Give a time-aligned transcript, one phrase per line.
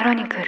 [0.00, 0.44] クロニクル。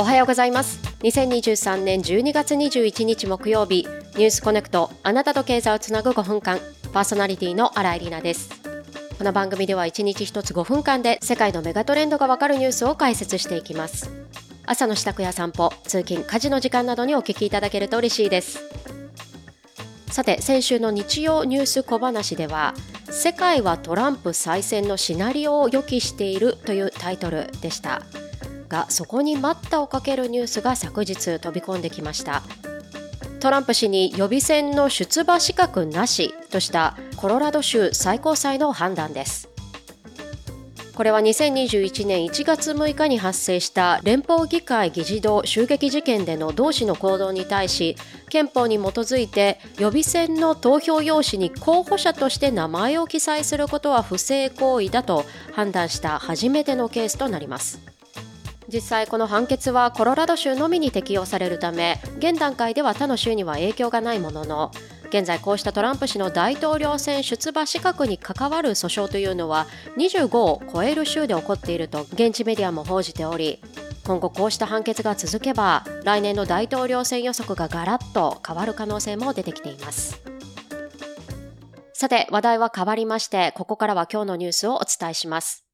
[0.00, 0.80] おはようございます。
[1.02, 3.86] 2023年12月21日木曜日
[4.16, 6.58] ニュースコネクトあなたと経済をつなぐ5分間
[6.92, 8.50] パーソナリティの新井里奈です。
[9.18, 14.10] この番組では1日1つ5分間で世界のメガトレンドがわかるニュースを解説していきます。
[14.66, 18.64] 朝の支度や散歩通勤家事の時間などにお聞きいただけると嬉しいです。
[20.10, 22.74] さて先週の日曜ニュース小話では
[23.10, 28.02] 世界はトランプ再選のシナリオを予期しているというタイトルでした。
[28.68, 32.42] がそこに待ったをかけるニュースが昨日飛び込んできました。
[33.40, 39.55] トランプ氏に予備選の出馬資格なしとしたコロラド州最高裁の判断です。
[40.96, 47.96] これは2021年1月6日に発生した連邦議会議事堂襲撃事件での同氏の行動に対し
[48.30, 57.78] 憲法に基づいて予備選の投票用紙に候補者として名前を記載することは不正行為だと判断した初めてのケースとなります。
[58.72, 64.72] 実際この判決はコロラド州のみに適用されるため現段階では他の州には影響がないものの
[65.08, 73.60] 現在こうしたトランプ氏の大統領選出馬資格に関わる訴訟というのは25を超える州で起こっていると現地メディアも報じており
[74.04, 80.22] 今後こうした判決が続けば来年の大統領選予測がガラッと変わる可能性も出てきています
[81.92, 85.66] さて話題は変わりましてここからは今日のニュースをお伝えします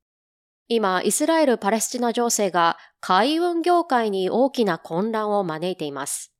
[0.74, 6.31] 今、イスラエル・パレスチナ情勢が海運業界に大きな混乱を招いています。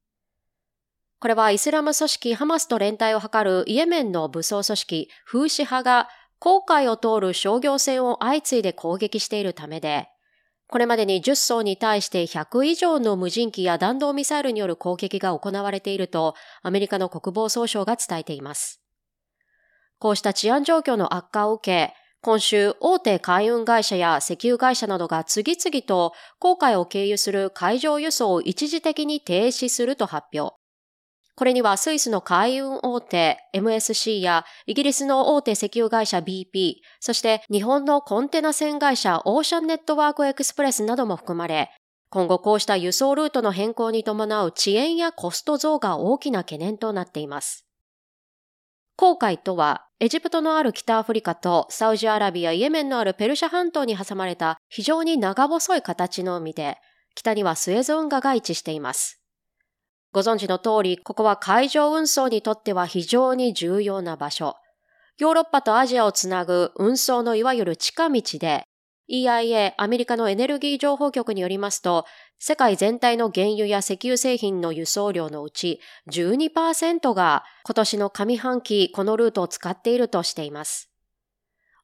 [1.23, 6.09] これはイスラム組織ハマスと連帯を図るイエメンの武装組織フーシ派が
[6.41, 10.09] 航海を通る商業船を相次いで攻撃しているためで、
[10.67, 18.83] これまでに10艘に対して100以上の無人機や弾道ミサイルによる攻撃が行われているとアメリカの国防総省が伝えています。
[20.01, 30.57] こうした治安状況の悪化を受け、今週、大手海運会社や石油会社などが次々と航海を経由する海上輸送を一時的に停止すると発表。
[31.35, 41.71] これにはスイスの海運大手 MSC やイギリスの大手石油会社 BP、そして日本のコンテナ船会社オーシャンネットワークエクスプレスなども含まれ、
[42.11, 47.65] 今後こうした輸送ルートの変更に伴う遅延やコスト増が大きな懸念となっています。
[48.97, 56.77] 航海とは、エジプトのある北アフリカとサウジアラビア、イエメンのあるペルシャ半島に挟まれた非常に長細い形の海で、
[57.15, 59.22] 北にはスエズ運河が位置しています。
[60.13, 64.57] ご存知の通り、ここは海上運送にとっては非常に重要な場所。
[65.19, 68.67] ヨーロッパとアジアをつなぐ運送のいわゆる地下道で、
[69.11, 72.05] EIA、アメリカのエネルギー情報局によりますと、
[72.39, 75.81] 世界全体の原油や石油製品の輸送量のうち
[76.11, 80.92] 12%が今年の上半期このルートを使っているとしています。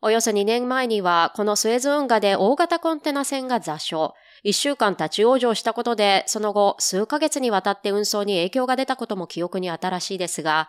[0.01, 4.15] およそ2年前にはこのスエズ運河で大型コンテナ船が座礁、
[4.45, 10.69] 一週間立ち往生したことで、その後数ヶ月にわたって運送に影響が出たことも記憶に新しいですが、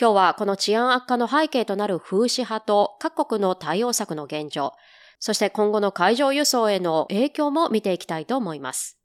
[0.00, 4.72] 今日はこの治安悪化の背景となる風刺派と各国の対応策の現状、
[5.20, 8.98] そして今後の海上輸送への影響も見ていきたいと思います。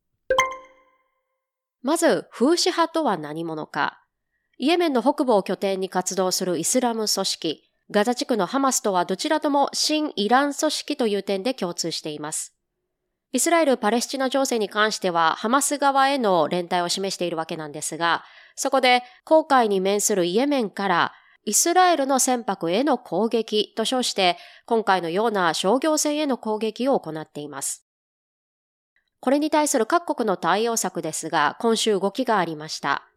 [1.82, 4.02] まず、風刺派とは何者か。
[4.58, 12.54] イエメンの北部を拠点に活動するイスラム組織、ガザ地区のハマスとはどちらとも新イラン組織という点で共通しています。
[13.32, 18.24] イスラエル・パレスチナ情勢に関してはハマス側への連帯を示しているわけなんですが、
[18.56, 21.14] そこで航海に面するイエメンから
[21.46, 27.88] イスラエルの船舶への攻撃と称して今回のような商業船への攻撃を行っています。
[29.20, 33.09] これに対する各国の対応策ですが、今週動きがありました。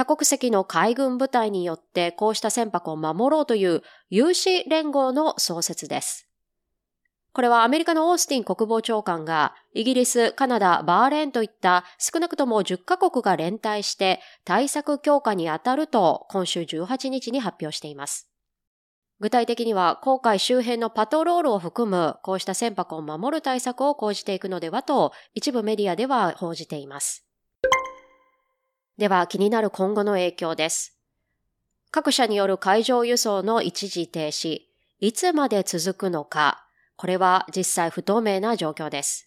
[0.00, 6.26] 多国籍の海軍部隊によってこうした船舶を守ろうという有志連合の創設です。
[7.34, 18.30] これはアメリカのオースティン国防長官がイギリス、カナダ、バーレーンといった少なくとも10カ国が連帯して対策強化に当たると今週18日に発表しています。
[19.18, 27.26] 具体的には航海周辺のパトロールを含むこうした船舶を守る対策を講じていくのではと一部メディアでは報じています。
[29.00, 30.94] では気になる今後の影響です。
[31.90, 34.58] 各社による海上輸送の一時停止、
[34.98, 36.66] いつまで続くのか、
[36.96, 39.26] これは実際不透明な状況です。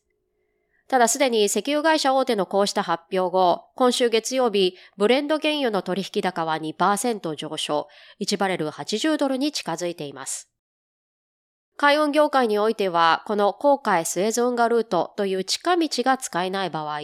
[0.88, 7.88] ただすでに石油会社大手のこうした発表後、今週月曜日、ブレンド原油の取引高は2%上昇、
[8.22, 10.52] 1バレル80ドルに近づいています。
[11.78, 17.00] 海運業界においては、この航海スエズ運河ルートという近道が使えない場合、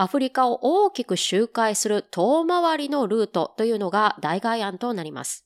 [0.00, 5.44] アフリカを大きく周回する遠回りのルートというのが代替案となります。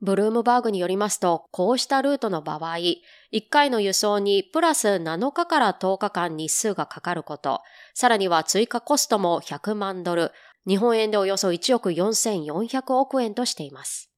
[0.00, 2.96] ブルームバーグによりますと、こうしたルートの場合、1
[3.50, 7.60] 回の輸送にプラス7日から10日間日数がかかること、
[7.92, 10.32] さらには追加コストも100万ドル、
[10.66, 14.10] 日本円でおよそ1億4400億円としています。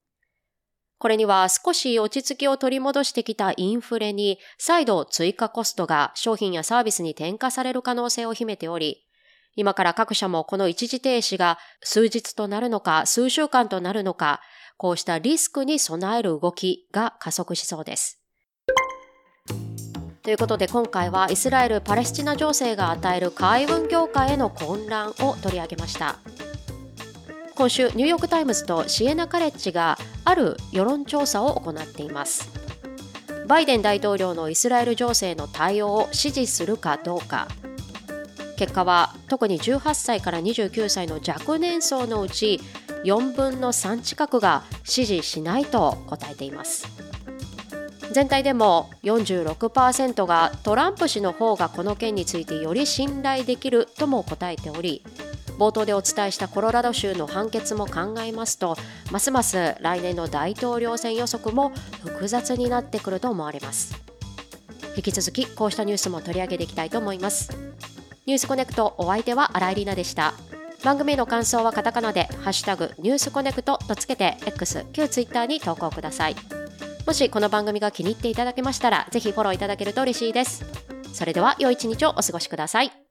[0.99, 9.06] これには少し落ち着きを取り戻してきたインフレに再度追加コストが商品やサービスに転嫁される可能性を秘めており、
[9.57, 14.41] 今から各社もこの一時停止が数日となるのか数週間となるのか、
[14.77, 18.21] こうしたリスクに備える動きが加速しそうです。
[20.23, 26.19] ということで今回はイスラエル・パレスチナ情勢が与える海運業界への混乱を取り上げました。
[27.55, 32.51] 今週ニューヨーク・タイムズとシエナ・カレッジがある世論調査を行っています。
[33.47, 37.49] バイデン大統領のイスラエル情勢の対応を支持するかどうか
[38.57, 42.61] 結果は特に18歳から29歳の若年層のうち
[43.05, 46.89] 4分の3近くが支持しないと答えています。
[48.13, 55.03] 全体でも46%がトランプ氏の方がこの件についてより信頼できるとも答えており
[55.59, 58.77] 冒頭でお伝えしたコロラド州の判決も考えますと
[59.11, 61.73] ますます来年の大統領選予測も
[62.05, 63.95] 複雑になってくると思われます。
[64.97, 67.51] 引き続きこうしたニュースも取り上げていきたいと思います。
[68.27, 70.35] ニュースコネクトお相手は新井里奈でした。
[70.85, 76.37] 番組の感想はカタカナで「ハッシュタグニュースコネクト」とつけて X 旧 Twitter に投稿ください。
[77.07, 80.65] もしこの番組が気に入っていただけましたらぜひフォローいただけると嬉しいです。
[81.13, 83.06] それでは良い一日をお過ごしください。